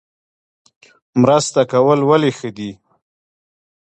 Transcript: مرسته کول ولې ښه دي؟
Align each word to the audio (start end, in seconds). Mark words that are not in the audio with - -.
مرسته 1.21 1.61
کول 1.71 1.99
ولې 2.09 2.31
ښه 2.37 2.49
دي؟ 2.57 2.71